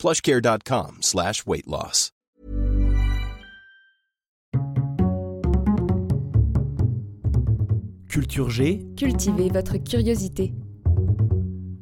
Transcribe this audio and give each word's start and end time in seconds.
plushcare.com 0.00 1.02
slash 1.02 1.44
weight 1.46 1.66
loss. 1.66 2.10
Culture 8.08 8.48
G. 8.48 8.86
Cultivez 8.96 9.50
votre 9.50 9.76
curiosité. 9.76 10.54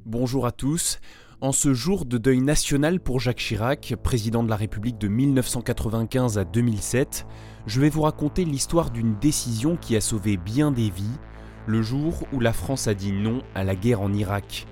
Bonjour 0.04 0.46
à 0.46 0.50
tous. 0.50 0.98
En 1.40 1.52
ce 1.52 1.72
jour 1.72 2.06
de 2.06 2.18
deuil 2.18 2.40
national 2.40 2.98
pour 2.98 3.20
Jacques 3.20 3.38
Chirac, 3.38 3.94
président 4.02 4.42
de 4.42 4.50
la 4.50 4.56
République 4.56 4.98
de 4.98 5.06
1995 5.06 6.38
à 6.38 6.44
2007, 6.44 7.24
je 7.66 7.80
vais 7.80 7.88
vous 7.88 8.02
raconter 8.02 8.44
l'histoire 8.44 8.90
d'une 8.90 9.16
décision 9.20 9.76
qui 9.76 9.94
a 9.94 10.00
sauvé 10.00 10.36
bien 10.36 10.72
des 10.72 10.90
vies, 10.90 11.04
le 11.68 11.82
jour 11.82 12.26
où 12.32 12.40
la 12.40 12.52
France 12.52 12.88
a 12.88 12.94
dit 12.94 13.12
non 13.12 13.42
à 13.54 13.62
la 13.62 13.76
guerre 13.76 14.00
en 14.00 14.12
Irak. 14.12 14.66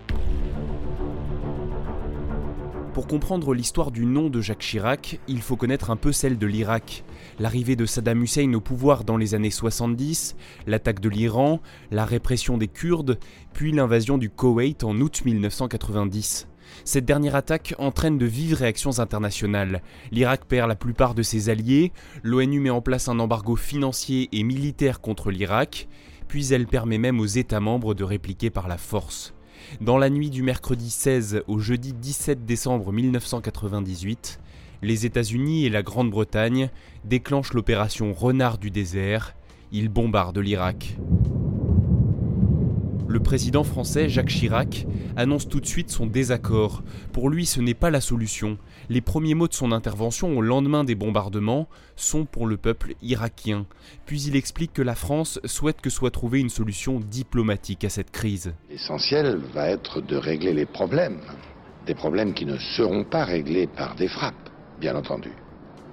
Pour 2.96 3.06
comprendre 3.06 3.52
l'histoire 3.52 3.90
du 3.90 4.06
nom 4.06 4.30
de 4.30 4.40
Jacques 4.40 4.60
Chirac, 4.60 5.20
il 5.28 5.42
faut 5.42 5.56
connaître 5.56 5.90
un 5.90 5.96
peu 5.96 6.12
celle 6.12 6.38
de 6.38 6.46
l'Irak. 6.46 7.04
L'arrivée 7.38 7.76
de 7.76 7.84
Saddam 7.84 8.22
Hussein 8.22 8.50
au 8.54 8.62
pouvoir 8.62 9.04
dans 9.04 9.18
les 9.18 9.34
années 9.34 9.50
70, 9.50 10.34
l'attaque 10.66 11.00
de 11.00 11.10
l'Iran, 11.10 11.60
la 11.90 12.06
répression 12.06 12.56
des 12.56 12.68
Kurdes, 12.68 13.18
puis 13.52 13.70
l'invasion 13.70 14.16
du 14.16 14.30
Koweït 14.30 14.82
en 14.82 14.98
août 14.98 15.26
1990. 15.26 16.48
Cette 16.84 17.04
dernière 17.04 17.36
attaque 17.36 17.74
entraîne 17.76 18.16
de 18.16 18.24
vives 18.24 18.54
réactions 18.54 18.98
internationales. 18.98 19.82
L'Irak 20.10 20.46
perd 20.46 20.66
la 20.66 20.74
plupart 20.74 21.14
de 21.14 21.22
ses 21.22 21.50
alliés, 21.50 21.92
l'ONU 22.22 22.60
met 22.60 22.70
en 22.70 22.80
place 22.80 23.10
un 23.10 23.18
embargo 23.18 23.56
financier 23.56 24.30
et 24.32 24.42
militaire 24.42 25.02
contre 25.02 25.30
l'Irak, 25.30 25.86
puis 26.28 26.50
elle 26.54 26.66
permet 26.66 26.96
même 26.96 27.20
aux 27.20 27.26
États 27.26 27.60
membres 27.60 27.92
de 27.92 28.04
répliquer 28.04 28.48
par 28.48 28.68
la 28.68 28.78
force. 28.78 29.35
Dans 29.80 29.98
la 29.98 30.10
nuit 30.10 30.30
du 30.30 30.42
mercredi 30.42 30.90
16 30.90 31.42
au 31.46 31.58
jeudi 31.58 31.92
17 31.92 32.44
décembre 32.44 32.92
1998, 32.92 34.40
les 34.82 35.06
États-Unis 35.06 35.66
et 35.66 35.70
la 35.70 35.82
Grande-Bretagne 35.82 36.70
déclenchent 37.04 37.54
l'opération 37.54 38.12
Renard 38.12 38.58
du 38.58 38.70
désert. 38.70 39.34
Ils 39.72 39.88
bombardent 39.88 40.38
l'Irak. 40.38 40.96
Le 43.08 43.20
président 43.20 43.62
français 43.62 44.08
Jacques 44.08 44.28
Chirac 44.28 44.84
annonce 45.16 45.48
tout 45.48 45.60
de 45.60 45.66
suite 45.66 45.90
son 45.90 46.06
désaccord. 46.06 46.82
Pour 47.12 47.30
lui, 47.30 47.46
ce 47.46 47.60
n'est 47.60 47.74
pas 47.74 47.90
la 47.90 48.00
solution. 48.00 48.58
Les 48.88 49.00
premiers 49.00 49.34
mots 49.34 49.46
de 49.46 49.54
son 49.54 49.70
intervention 49.70 50.36
au 50.36 50.42
lendemain 50.42 50.82
des 50.82 50.96
bombardements 50.96 51.68
sont 51.94 52.24
pour 52.24 52.46
le 52.46 52.56
peuple 52.56 52.94
irakien. 53.02 53.66
Puis 54.06 54.22
il 54.22 54.34
explique 54.34 54.72
que 54.72 54.82
la 54.82 54.96
France 54.96 55.38
souhaite 55.44 55.80
que 55.80 55.88
soit 55.88 56.10
trouvée 56.10 56.40
une 56.40 56.48
solution 56.48 56.98
diplomatique 56.98 57.84
à 57.84 57.90
cette 57.90 58.10
crise. 58.10 58.52
L'essentiel 58.68 59.36
va 59.54 59.68
être 59.68 60.00
de 60.00 60.16
régler 60.16 60.52
les 60.52 60.66
problèmes. 60.66 61.20
Des 61.86 61.94
problèmes 61.94 62.34
qui 62.34 62.44
ne 62.44 62.58
seront 62.76 63.04
pas 63.04 63.24
réglés 63.24 63.68
par 63.68 63.94
des 63.94 64.08
frappes, 64.08 64.50
bien 64.80 64.96
entendu. 64.96 65.30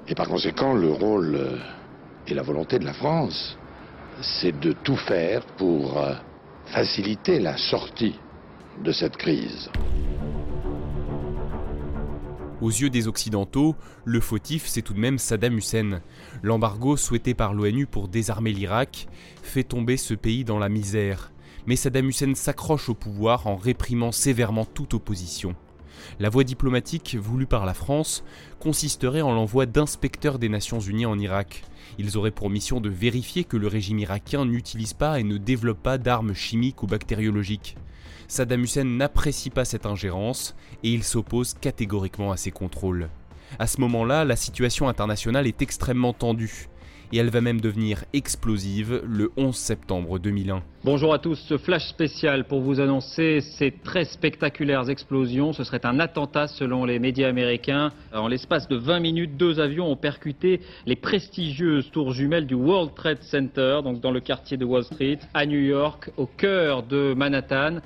Et 0.07 0.15
par 0.15 0.27
conséquent, 0.27 0.73
le 0.73 0.91
rôle 0.91 1.35
euh, 1.35 1.57
et 2.27 2.33
la 2.33 2.41
volonté 2.41 2.79
de 2.79 2.85
la 2.85 2.93
France, 2.93 3.55
c'est 4.21 4.59
de 4.59 4.71
tout 4.71 4.97
faire 4.97 5.45
pour 5.57 5.99
euh, 5.99 6.13
faciliter 6.65 7.39
la 7.39 7.57
sortie 7.57 8.15
de 8.83 8.91
cette 8.91 9.17
crise. 9.17 9.69
Aux 12.61 12.69
yeux 12.69 12.89
des 12.89 13.07
Occidentaux, 13.07 13.75
le 14.05 14.21
fautif, 14.21 14.67
c'est 14.67 14.81
tout 14.81 14.93
de 14.93 14.99
même 14.99 15.17
Saddam 15.17 15.57
Hussein. 15.57 16.01
L'embargo 16.41 16.95
souhaité 16.95 17.33
par 17.33 17.53
l'ONU 17.53 17.87
pour 17.87 18.07
désarmer 18.07 18.53
l'Irak 18.53 19.07
fait 19.41 19.63
tomber 19.63 19.97
ce 19.97 20.13
pays 20.13 20.45
dans 20.45 20.59
la 20.59 20.69
misère. 20.69 21.33
Mais 21.67 21.75
Saddam 21.75 22.07
Hussein 22.07 22.35
s'accroche 22.35 22.87
au 22.87 22.93
pouvoir 22.93 23.47
en 23.47 23.57
réprimant 23.57 24.13
sévèrement 24.13 24.65
toute 24.65 24.93
opposition. 24.93 25.55
La 26.19 26.29
voie 26.29 26.43
diplomatique 26.43 27.15
voulue 27.19 27.45
par 27.45 27.65
la 27.65 27.73
France 27.73 28.23
consisterait 28.59 29.21
en 29.21 29.33
l'envoi 29.33 29.65
d'inspecteurs 29.65 30.39
des 30.39 30.49
Nations 30.49 30.79
Unies 30.79 31.05
en 31.05 31.19
Irak. 31.19 31.63
Ils 31.97 32.17
auraient 32.17 32.31
pour 32.31 32.49
mission 32.49 32.79
de 32.81 32.89
vérifier 32.89 33.43
que 33.43 33.57
le 33.57 33.67
régime 33.67 33.99
irakien 33.99 34.45
n'utilise 34.45 34.93
pas 34.93 35.19
et 35.19 35.23
ne 35.23 35.37
développe 35.37 35.81
pas 35.81 35.97
d'armes 35.97 36.33
chimiques 36.33 36.83
ou 36.83 36.87
bactériologiques. 36.87 37.75
Saddam 38.27 38.63
Hussein 38.63 38.85
n'apprécie 38.85 39.49
pas 39.49 39.65
cette 39.65 39.85
ingérence 39.85 40.55
et 40.83 40.91
il 40.91 41.03
s'oppose 41.03 41.53
catégoriquement 41.53 42.31
à 42.31 42.37
ces 42.37 42.51
contrôles. 42.51 43.09
À 43.59 43.67
ce 43.67 43.81
moment-là, 43.81 44.25
la 44.25 44.35
situation 44.35 44.87
internationale 44.87 45.45
est 45.45 45.61
extrêmement 45.61 46.13
tendue 46.13 46.67
et 47.13 47.17
elle 47.17 47.29
va 47.29 47.41
même 47.41 47.61
devenir 47.61 48.05
explosive 48.13 49.03
le 49.05 49.31
11 49.37 49.55
septembre 49.55 50.17
2001. 50.17 50.63
Bonjour 50.83 51.13
à 51.13 51.19
tous, 51.19 51.35
ce 51.35 51.59
flash 51.59 51.87
spécial 51.87 52.47
pour 52.47 52.61
vous 52.61 52.79
annoncer 52.79 53.39
ces 53.39 53.71
très 53.71 54.05
spectaculaires 54.05 54.89
explosions. 54.89 55.53
Ce 55.53 55.63
serait 55.63 55.85
un 55.85 55.99
attentat 55.99 56.47
selon 56.47 56.85
les 56.85 56.97
médias 56.97 57.29
américains. 57.29 57.91
En 58.13 58.27
l'espace 58.27 58.67
de 58.67 58.77
20 58.77 58.99
minutes, 58.99 59.37
deux 59.37 59.59
avions 59.59 59.91
ont 59.91 59.95
percuté 59.95 60.59
les 60.87 60.95
prestigieuses 60.95 61.91
tours 61.91 62.13
jumelles 62.13 62.47
du 62.47 62.55
World 62.55 62.95
Trade 62.95 63.21
Center, 63.21 63.81
donc 63.83 64.01
dans 64.01 64.11
le 64.11 64.19
quartier 64.19 64.57
de 64.57 64.65
Wall 64.65 64.83
Street, 64.83 65.19
à 65.35 65.45
New 65.45 65.59
York, 65.61 66.09
au 66.17 66.25
cœur 66.25 66.81
de 66.81 67.13
Manhattan. 67.15 67.77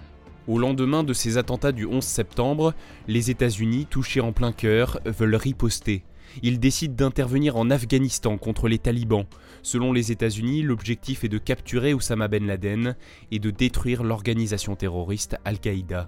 Au 0.48 0.58
lendemain 0.58 1.04
de 1.04 1.12
ces 1.12 1.38
attentats 1.38 1.74
du 1.74 1.86
11 1.86 2.02
septembre, 2.02 2.74
les 3.10 3.30
États-Unis, 3.30 3.88
touchés 3.90 4.22
en 4.22 4.32
plein 4.32 4.54
cœur, 4.54 5.02
veulent 5.06 5.36
riposter 5.36 6.04
il 6.44 6.60
décide 6.60 6.96
d'intervenir 6.96 7.58
en 7.58 7.70
Afghanistan 7.70 8.38
contre 8.38 8.68
les 8.68 8.80
talibans. 8.80 9.26
Selon 9.64 9.94
les 9.94 10.12
États-Unis, 10.12 10.62
l'objectif 10.62 11.24
est 11.24 11.30
de 11.30 11.38
capturer 11.38 11.94
Oussama 11.94 12.28
Ben 12.28 12.46
Laden 12.46 12.96
et 13.32 13.40
de 13.40 13.52
détruire 13.52 14.04
l'organisation 14.04 14.76
terroriste 14.76 15.38
Al-Qaïda. 15.46 16.08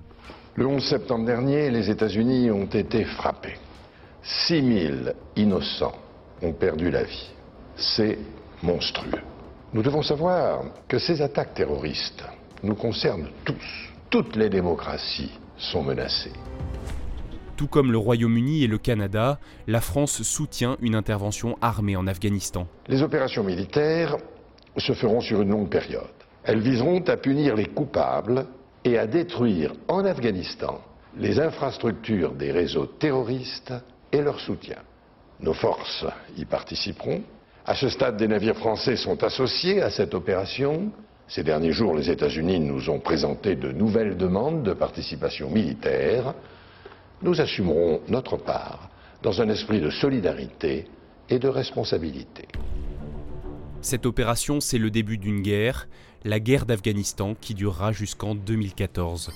Le 0.55 0.67
11 0.67 0.83
septembre 0.83 1.25
dernier, 1.25 1.69
les 1.69 1.89
États-Unis 1.89 2.51
ont 2.51 2.65
été 2.65 3.03
frappés. 3.05 3.57
6000 4.23 5.13
innocents 5.35 5.95
ont 6.41 6.53
perdu 6.53 6.91
la 6.91 7.03
vie. 7.03 7.29
C'est 7.75 8.17
monstrueux. 8.61 9.21
Nous 9.73 9.83
devons 9.83 10.01
savoir 10.01 10.63
que 10.87 10.97
ces 10.97 11.21
attaques 11.21 11.53
terroristes 11.53 12.23
nous 12.63 12.75
concernent 12.75 13.29
tous. 13.45 13.89
Toutes 14.09 14.35
les 14.35 14.49
démocraties 14.49 15.31
sont 15.57 15.83
menacées. 15.83 16.33
Tout 17.59 17.67
comme 17.67 17.91
le 17.91 17.97
Royaume-Uni 17.97 18.63
et 18.63 18.67
le 18.67 18.77
Canada, 18.77 19.37
la 19.67 19.81
France 19.81 20.21
soutient 20.21 20.77
une 20.79 20.95
intervention 20.95 21.57
armée 21.59 21.97
en 21.97 22.07
Afghanistan. 22.07 22.67
Les 22.87 23.01
opérations 23.01 23.43
militaires 23.43 24.15
se 24.77 24.93
feront 24.93 25.19
sur 25.19 25.41
une 25.41 25.49
longue 25.49 25.67
période. 25.67 26.05
Elles 26.45 26.61
viseront 26.61 27.01
à 27.01 27.17
punir 27.17 27.57
les 27.57 27.65
coupables 27.65 28.45
et 28.85 28.97
à 28.97 29.07
détruire 29.07 29.73
en 29.89 30.05
Afghanistan 30.05 30.79
les 31.17 31.37
infrastructures 31.37 32.31
des 32.31 32.53
réseaux 32.53 32.85
terroristes 32.85 33.73
et 34.13 34.21
leur 34.21 34.39
soutien. 34.39 34.77
Nos 35.41 35.53
forces 35.53 36.05
y 36.37 36.45
participeront. 36.45 37.23
À 37.65 37.75
ce 37.75 37.89
stade, 37.89 38.15
des 38.15 38.29
navires 38.29 38.55
français 38.55 38.95
sont 38.95 39.21
associés 39.21 39.81
à 39.81 39.89
cette 39.89 40.13
opération. 40.13 40.93
Ces 41.27 41.43
derniers 41.43 41.73
jours, 41.73 41.93
les 41.93 42.09
États-Unis 42.09 42.61
nous 42.61 42.89
ont 42.89 43.01
présenté 43.01 43.57
de 43.57 43.73
nouvelles 43.73 44.15
demandes 44.15 44.63
de 44.63 44.71
participation 44.71 45.49
militaire 45.49 46.33
nous 47.21 47.41
assumerons 47.41 48.01
notre 48.07 48.37
part 48.37 48.89
dans 49.21 49.41
un 49.41 49.49
esprit 49.49 49.81
de 49.81 49.89
solidarité 49.89 50.87
et 51.29 51.39
de 51.39 51.47
responsabilité. 51.47 52.47
Cette 53.81 54.05
opération, 54.05 54.59
c'est 54.59 54.77
le 54.77 54.89
début 54.89 55.17
d'une 55.17 55.41
guerre, 55.41 55.87
la 56.23 56.39
guerre 56.39 56.65
d'Afghanistan 56.65 57.35
qui 57.39 57.53
durera 57.53 57.91
jusqu'en 57.91 58.35
2014. 58.35 59.31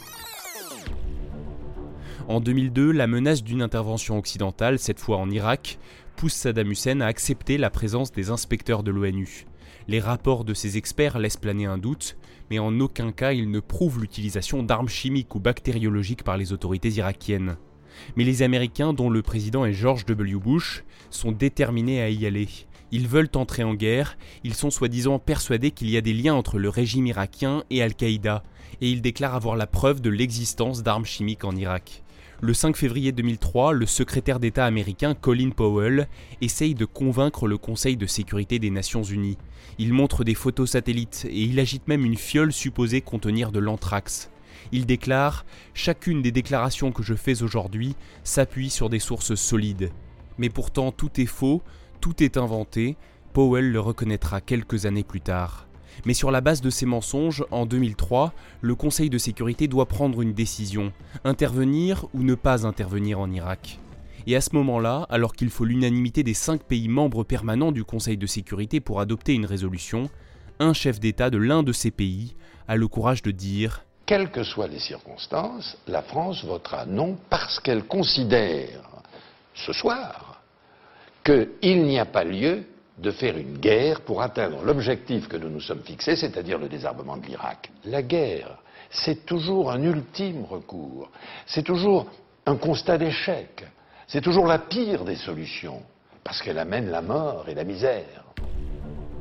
En 2.28 2.40
2002, 2.40 2.92
la 2.92 3.08
menace 3.08 3.44
d'une 3.44 3.62
intervention 3.62 4.18
occidentale, 4.18 4.80
cette 4.80 5.00
fois 5.00 5.18
en 5.18 5.30
Irak, 5.30 5.78
pousse 6.16 6.34
Saddam 6.34 6.72
Hussein 6.72 7.02
à 7.02 7.08
accepter 7.08 7.58
la 7.58 7.70
présence 7.70 8.12
des 8.12 8.30
inspecteurs 8.30 8.84
de 8.84 8.92
l'ONU. 8.92 9.46
Les 9.90 10.00
rapports 10.00 10.46
de 10.46 10.54
ces 10.54 10.78
experts 10.78 11.20
laissent 11.20 11.38
planer 11.38 11.66
un 11.66 11.78
doute, 11.78 12.16
mais 12.50 12.60
en 12.60 12.80
aucun 12.80 13.12
cas 13.12 13.34
ils 13.34 13.52
ne 13.52 13.60
prouvent 13.60 14.00
l'utilisation 14.00 14.64
d'armes 14.64 14.88
chimiques 14.88 15.36
ou 15.36 15.40
bactériologiques 15.40 16.24
par 16.24 16.38
les 16.38 16.54
autorités 16.54 16.90
irakiennes. 16.90 17.58
Mais 18.16 18.24
les 18.24 18.42
Américains, 18.42 18.94
dont 18.94 19.10
le 19.10 19.22
président 19.22 19.66
est 19.66 19.74
George 19.74 20.06
W. 20.06 20.36
Bush, 20.36 20.84
sont 21.10 21.32
déterminés 21.32 22.02
à 22.02 22.10
y 22.10 22.26
aller. 22.26 22.48
Ils 22.92 23.08
veulent 23.08 23.30
entrer 23.36 23.64
en 23.64 23.74
guerre, 23.74 24.18
ils 24.44 24.54
sont 24.54 24.70
soi-disant 24.70 25.18
persuadés 25.18 25.72
qu'il 25.72 25.90
y 25.90 25.98
a 25.98 26.02
des 26.02 26.14
liens 26.14 26.36
entre 26.36 26.60
le 26.60 26.70
régime 26.70 27.08
irakien 27.08 27.64
et 27.72 27.82
Al-Qaïda, 27.82 28.44
et 28.82 28.90
ils 28.90 29.02
déclarent 29.02 29.34
avoir 29.34 29.56
la 29.56 29.66
preuve 29.66 30.00
de 30.02 30.12
l'existence 30.12 30.84
d'armes 30.84 31.06
chimiques 31.06 31.44
en 31.44 31.56
Irak. 31.56 32.04
Le 32.42 32.54
5 32.54 32.76
février 32.76 33.14
2003, 33.14 33.72
le 33.72 33.86
secrétaire 33.86 34.40
d'État 34.40 34.66
américain 34.66 35.16
Colin 35.16 35.52
Powell 35.52 36.10
essaye 36.42 36.76
de 36.76 36.84
convaincre 36.84 37.48
le 37.48 37.58
Conseil 37.58 37.96
de 37.96 38.06
sécurité 38.06 38.60
des 38.60 38.70
Nations 38.70 39.02
Unies. 39.02 39.38
Il 39.78 39.94
montre 39.94 40.26
des 40.26 40.36
photos 40.36 40.72
satellites 40.72 41.26
et 41.30 41.44
il 41.44 41.58
agite 41.60 41.88
même 41.88 42.04
une 42.04 42.18
fiole 42.18 42.52
supposée 42.52 43.00
contenir 43.00 43.54
de 43.54 43.60
l'anthrax. 43.60 44.30
Il 44.72 44.86
déclare 44.86 45.46
Chacune 45.74 46.22
des 46.22 46.32
déclarations 46.32 46.92
que 46.92 47.04
je 47.04 47.14
fais 47.14 47.44
aujourd'hui 47.44 47.96
s'appuie 48.24 48.70
sur 48.70 48.90
des 48.90 49.00
sources 49.00 49.36
solides. 49.36 49.92
Mais 50.38 50.50
pourtant 50.50 50.92
tout 50.92 51.20
est 51.20 51.26
faux, 51.26 51.62
tout 52.02 52.24
est 52.24 52.38
inventé, 52.38 52.98
Powell 53.34 53.72
le 53.72 53.80
reconnaîtra 53.80 54.42
quelques 54.42 54.86
années 54.86 55.04
plus 55.04 55.22
tard. 55.22 55.68
Mais 56.06 56.14
sur 56.14 56.32
la 56.32 56.42
base 56.42 56.62
de 56.62 56.70
ces 56.70 56.86
mensonges, 56.86 57.46
en 57.52 57.66
2003, 57.66 58.34
le 58.62 58.76
Conseil 58.76 59.10
de 59.10 59.18
sécurité 59.18 59.68
doit 59.68 59.88
prendre 59.88 60.22
une 60.22 60.34
décision, 60.34 60.92
intervenir 61.24 62.06
ou 62.14 62.24
ne 62.24 62.36
pas 62.36 62.66
intervenir 62.66 63.20
en 63.20 63.32
Irak. 63.32 63.80
Et 64.26 64.36
à 64.36 64.42
ce 64.42 64.56
moment-là, 64.56 65.06
alors 65.10 65.34
qu'il 65.34 65.50
faut 65.50 65.66
l'unanimité 65.66 66.24
des 66.24 66.34
cinq 66.34 66.64
pays 66.64 66.88
membres 66.88 67.24
permanents 67.24 67.72
du 67.72 67.84
Conseil 67.84 68.18
de 68.18 68.28
sécurité 68.28 68.80
pour 68.80 69.00
adopter 69.00 69.34
une 69.34 69.46
résolution, 69.46 70.10
un 70.60 70.74
chef 70.74 71.00
d'État 71.00 71.30
de 71.30 71.38
l'un 71.38 71.64
de 71.64 71.74
ces 71.74 71.92
pays 71.92 72.36
a 72.68 72.76
le 72.76 72.88
courage 72.88 73.22
de 73.22 73.32
dire 73.32 73.86
Quelles 74.06 74.32
que 74.32 74.44
soient 74.44 74.68
les 74.68 74.80
circonstances, 74.80 75.78
la 75.88 76.02
France 76.02 76.44
votera 76.44 76.86
non 76.86 77.18
parce 77.30 77.60
qu'elle 77.60 77.86
considère, 77.86 78.82
ce 79.56 79.72
soir, 79.72 80.42
qu'il 81.24 81.84
n'y 81.84 82.00
a 82.00 82.06
pas 82.06 82.26
lieu 82.26 82.66
de 82.98 83.12
faire 83.12 83.38
une 83.38 83.58
guerre 83.58 84.02
pour 84.02 84.22
atteindre 84.22 84.62
l'objectif 84.64 85.28
que 85.28 85.38
nous 85.38 85.50
nous 85.50 85.62
sommes 85.62 85.84
fixés, 85.84 86.18
c'est-à-dire 86.18 86.60
le 86.60 86.68
désarmement 86.68 87.18
de 87.18 87.26
l'Irak. 87.26 87.72
La 87.86 88.02
guerre, 88.02 88.58
c'est 88.92 89.26
toujours 89.26 89.72
un 89.72 89.82
ultime 89.82 90.44
recours, 90.44 91.10
c'est 91.46 91.64
toujours 91.64 92.08
un 92.46 92.58
constat 92.58 92.98
d'échec, 92.98 93.66
c'est 94.06 94.22
toujours 94.22 94.48
la 94.48 94.60
pire 94.60 95.06
des 95.06 95.16
solutions, 95.16 95.82
parce 96.24 96.42
qu'elle 96.42 96.60
amène 96.60 96.90
la 96.90 97.02
mort 97.02 97.48
et 97.48 97.56
la 97.56 97.64
misère 97.64 98.24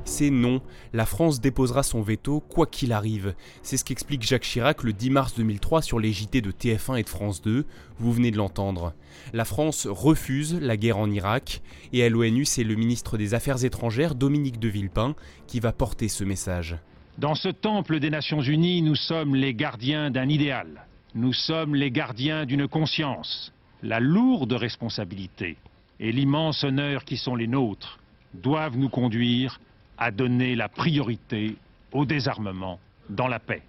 c'est 0.04 0.31
non, 0.31 0.60
la 0.93 1.06
France 1.06 1.40
déposera 1.40 1.82
son 1.82 2.02
veto 2.02 2.40
quoi 2.40 2.66
qu'il 2.66 2.93
arrive. 2.93 3.34
C'est 3.62 3.76
ce 3.76 3.84
qu'explique 3.84 4.22
Jacques 4.22 4.43
Chirac 4.43 4.82
le 4.82 4.93
10 4.93 5.10
mars 5.10 5.34
2003 5.37 5.82
sur 5.82 5.99
les 5.99 6.12
JT 6.12 6.40
de 6.40 6.50
TF1 6.50 6.99
et 6.99 7.02
de 7.02 7.08
France 7.08 7.43
2, 7.43 7.64
vous 7.99 8.12
venez 8.12 8.31
de 8.31 8.37
l'entendre. 8.37 8.94
La 9.32 9.44
France 9.44 9.87
refuse 9.87 10.58
la 10.60 10.76
guerre 10.76 10.99
en 10.99 11.10
Irak, 11.10 11.62
et 11.93 12.02
à 12.04 12.08
l'ONU 12.08 12.44
c'est 12.44 12.64
le 12.64 12.75
ministre 12.75 13.16
des 13.16 13.34
Affaires 13.34 13.64
étrangères 13.64 14.14
Dominique 14.14 14.58
de 14.58 14.69
Villepin 14.69 15.14
qui 15.46 15.60
va 15.60 15.72
porter 15.72 16.08
ce 16.08 16.25
message. 16.25 16.76
Dans 17.19 17.34
ce 17.34 17.49
temple 17.49 18.00
des 18.00 18.10
Nations 18.10 18.40
Unies, 18.40 18.82
nous 18.82 18.94
sommes 18.94 19.34
les 19.34 19.54
gardiens 19.54 20.10
d'un 20.10 20.28
idéal. 20.28 20.87
Nous 21.14 21.34
sommes 21.34 21.75
les 21.75 21.90
gardiens 21.90 22.46
d'une 22.46 22.66
conscience. 22.66 23.52
La 23.82 24.00
lourde 24.00 24.52
responsabilité 24.54 25.56
et 26.00 26.10
l'immense 26.10 26.64
honneur 26.64 27.04
qui 27.04 27.16
sont 27.16 27.37
les 27.37 27.46
nôtres 27.46 27.99
doivent 28.34 28.78
nous 28.78 28.88
conduire 28.88 29.60
a 30.02 30.10
donné 30.10 30.56
la 30.56 30.69
priorité 30.69 31.56
au 31.93 32.04
désarmement 32.04 32.81
dans 33.08 33.28
la 33.28 33.38
paix. 33.38 33.62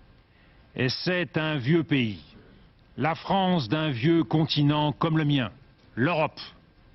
Et 0.75 0.89
c'est 0.89 1.37
un 1.37 1.57
vieux 1.57 1.83
pays, 1.83 2.23
la 2.97 3.13
France 3.13 3.69
d'un 3.69 3.91
vieux 3.91 4.23
continent 4.23 4.93
comme 4.93 5.19
le 5.19 5.25
mien, 5.25 5.51
l'Europe, 5.95 6.41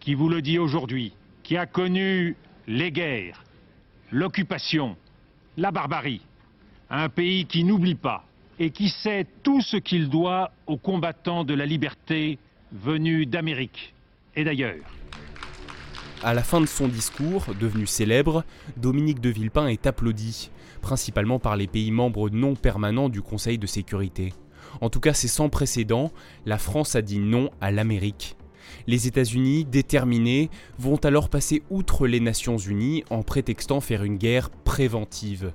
qui 0.00 0.14
vous 0.14 0.28
le 0.28 0.42
dit 0.42 0.58
aujourd'hui, 0.58 1.12
qui 1.44 1.56
a 1.56 1.66
connu 1.66 2.34
les 2.66 2.90
guerres, 2.90 3.44
l'occupation, 4.10 4.96
la 5.56 5.70
barbarie, 5.70 6.22
un 6.90 7.08
pays 7.08 7.46
qui 7.46 7.62
n'oublie 7.62 7.94
pas 7.94 8.24
et 8.58 8.70
qui 8.70 8.88
sait 8.88 9.24
tout 9.44 9.60
ce 9.60 9.76
qu'il 9.76 10.08
doit 10.08 10.50
aux 10.66 10.78
combattants 10.78 11.44
de 11.44 11.54
la 11.54 11.64
liberté 11.64 12.38
venus 12.72 13.28
d'Amérique 13.28 13.94
et 14.34 14.42
d'ailleurs. 14.42 14.97
À 16.24 16.34
la 16.34 16.42
fin 16.42 16.60
de 16.60 16.66
son 16.66 16.88
discours, 16.88 17.46
devenu 17.60 17.86
célèbre, 17.86 18.42
Dominique 18.76 19.20
de 19.20 19.28
Villepin 19.28 19.68
est 19.68 19.86
applaudi, 19.86 20.50
principalement 20.82 21.38
par 21.38 21.56
les 21.56 21.68
pays 21.68 21.92
membres 21.92 22.28
non 22.28 22.56
permanents 22.56 23.08
du 23.08 23.22
Conseil 23.22 23.56
de 23.56 23.68
sécurité. 23.68 24.34
En 24.80 24.90
tout 24.90 24.98
cas, 24.98 25.14
c'est 25.14 25.28
sans 25.28 25.48
précédent, 25.48 26.10
la 26.44 26.58
France 26.58 26.96
a 26.96 27.02
dit 27.02 27.20
non 27.20 27.50
à 27.60 27.70
l'Amérique. 27.70 28.36
Les 28.88 29.06
États-Unis, 29.06 29.64
déterminés, 29.64 30.50
vont 30.76 30.96
alors 30.96 31.28
passer 31.28 31.62
outre 31.70 32.08
les 32.08 32.20
Nations 32.20 32.58
Unies 32.58 33.04
en 33.10 33.22
prétextant 33.22 33.80
faire 33.80 34.02
une 34.02 34.16
guerre 34.16 34.50
préventive. 34.50 35.52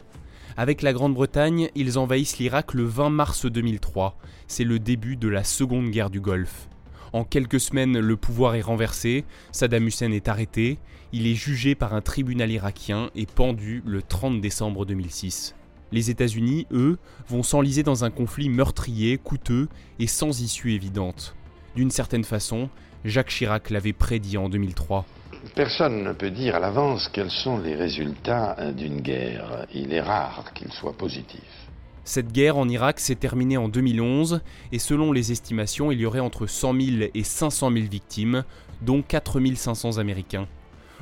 Avec 0.56 0.82
la 0.82 0.94
Grande-Bretagne, 0.94 1.70
ils 1.76 2.00
envahissent 2.00 2.38
l'Irak 2.38 2.74
le 2.74 2.86
20 2.86 3.10
mars 3.10 3.46
2003. 3.46 4.18
C'est 4.48 4.64
le 4.64 4.80
début 4.80 5.18
de 5.18 5.28
la 5.28 5.44
Seconde 5.44 5.90
Guerre 5.90 6.10
du 6.10 6.22
Golfe. 6.22 6.70
En 7.14 7.24
quelques 7.24 7.60
semaines, 7.60 8.00
le 8.00 8.18
pouvoir 8.18 8.56
est 8.56 8.62
renversé, 8.62 9.24
Saddam 9.52 9.86
Hussein 9.86 10.12
est 10.12 10.28
arrêté, 10.28 10.80
il 11.12 11.28
est 11.28 11.36
jugé 11.36 11.76
par 11.76 11.94
un 11.94 12.02
tribunal 12.02 12.50
irakien 12.50 13.12
et 13.14 13.28
pendu 13.28 13.84
le 13.86 14.02
30 14.02 14.42
décembre 14.42 14.84
2006. 14.88 15.54
Les 15.92 16.10
États-Unis, 16.10 16.66
eux, 16.72 16.98
vont 17.28 17.44
s'enliser 17.44 17.84
dans 17.84 18.04
un 18.04 18.10
conflit 18.10 18.50
meurtrier, 18.50 19.20
coûteux 19.20 19.68
et 20.00 20.08
sans 20.08 20.42
issue 20.42 20.74
évidente. 20.74 21.36
D'une 21.76 21.92
certaine 21.92 22.24
façon, 22.24 22.68
Jacques 23.06 23.30
Chirac 23.30 23.70
l'avait 23.70 23.94
prédit 23.94 24.40
en 24.40 24.50
2003. 24.50 25.06
Personne 25.54 26.04
ne 26.04 26.14
peut 26.14 26.32
dire 26.32 26.56
à 26.56 26.60
l'avance 26.60 27.10
quels 27.14 27.30
sont 27.30 27.60
les 27.60 27.76
résultats 27.76 28.72
d'une 28.72 29.02
guerre. 29.02 29.68
Il 29.72 29.94
est 29.94 30.02
rare 30.02 30.52
qu'ils 30.56 30.72
soient 30.72 30.98
positifs. 30.98 31.70
Cette 32.06 32.34
guerre 32.34 32.58
en 32.58 32.68
Irak 32.68 33.00
s'est 33.00 33.16
terminée 33.16 33.56
en 33.56 33.70
2011 33.70 34.42
et 34.74 34.80
selon 34.80 35.14
les 35.14 35.32
estimations, 35.32 35.90
il 35.90 36.02
y 36.02 36.06
aurait 36.06 36.20
entre 36.20 36.48
100 36.48 36.82
000 36.82 37.10
et 37.14 37.24
500 37.24 37.72
000 37.72 37.86
victimes, 37.88 38.44
dont 38.82 39.02
4 39.02 39.40
500 39.56 39.98
Américains. 40.00 40.48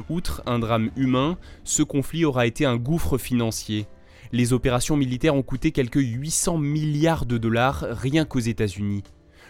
Outre 0.09 0.43
un 0.45 0.59
drame 0.59 0.91
humain, 0.95 1.37
ce 1.63 1.81
conflit 1.81 2.23
aura 2.23 2.45
été 2.45 2.65
un 2.65 2.77
gouffre 2.77 3.17
financier. 3.17 3.87
Les 4.31 4.53
opérations 4.53 4.95
militaires 4.95 5.35
ont 5.35 5.41
coûté 5.41 5.71
quelques 5.71 6.01
800 6.01 6.59
milliards 6.59 7.25
de 7.25 7.39
dollars 7.39 7.85
rien 7.89 8.23
qu'aux 8.23 8.39
États-Unis. 8.39 9.03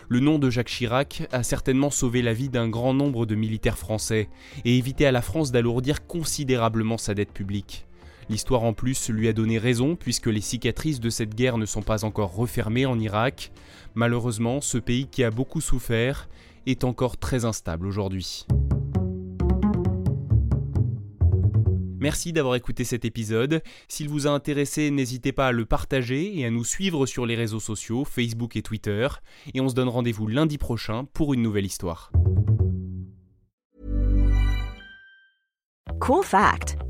Le 0.08 0.20
nom 0.20 0.40
de 0.40 0.50
Jacques 0.50 0.68
Chirac 0.68 1.28
a 1.32 1.44
certainement 1.44 1.90
sauvé 1.90 2.22
la 2.22 2.34
vie 2.34 2.50
d'un 2.50 2.70
grand 2.70 2.94
nombre 2.94 3.26
de 3.26 3.36
militaires 3.36 3.78
français 3.78 4.30
et 4.66 4.78
évité 4.78 5.06
à 5.06 5.12
la 5.12 5.22
France 5.22 5.52
d'alourdir 5.52 6.08
considérablement 6.08 6.98
sa 6.98 7.14
dette 7.14 7.32
publique. 7.32 7.86
L'histoire 8.32 8.64
en 8.64 8.72
plus 8.72 9.10
lui 9.10 9.28
a 9.28 9.34
donné 9.34 9.58
raison 9.58 9.98
puisque 9.98 10.28
les 10.28 10.40
cicatrices 10.40 11.02
de 11.02 11.10
cette 11.10 11.36
guerre 11.36 11.58
ne 11.58 11.66
sont 11.66 11.82
pas 11.82 12.06
encore 12.06 12.34
refermées 12.34 12.86
en 12.86 12.98
Irak. 12.98 13.52
Malheureusement, 13.94 14.62
ce 14.62 14.78
pays 14.78 15.08
qui 15.08 15.26
a 15.26 15.32
beaucoup 15.32 15.60
souffert 15.60 16.30
est 16.66 16.86
encore 16.86 17.18
très 17.18 17.44
instable 17.44 17.86
aujourd'hui. 17.86 18.46
Merci 22.00 22.32
d'avoir 22.32 22.56
écouté 22.56 22.86
cet 22.86 23.04
épisode. 23.04 23.62
S'il 23.90 24.08
vous 24.08 24.28
a 24.28 24.30
intéressé, 24.30 24.92
n'hésitez 24.92 25.34
pas 25.34 25.48
à 25.48 25.52
le 25.52 25.66
partager 25.66 26.40
et 26.40 26.46
à 26.46 26.52
nous 26.52 26.64
suivre 26.64 27.06
sur 27.06 27.26
les 27.26 27.36
réseaux 27.36 27.60
sociaux, 27.60 28.06
Facebook 28.06 28.56
et 28.56 28.62
Twitter. 28.62 29.10
Et 29.54 29.60
on 29.60 29.68
se 29.68 29.76
donne 29.76 29.90
rendez-vous 29.90 30.28
lundi 30.28 30.58
prochain 30.58 31.04
pour 31.04 31.34
une 31.34 31.42
nouvelle 31.42 31.66
histoire. 31.66 32.14
Cool 36.00 36.24
fact 36.24 36.81